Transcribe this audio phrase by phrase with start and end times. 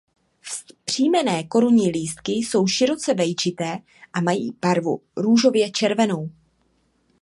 [0.41, 3.77] Vzpřímené korunní lístky jsou široce vejčité
[4.13, 6.29] a mají barvu růžově červenou.